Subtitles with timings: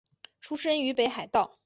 [0.39, 1.59] 出身于北海道。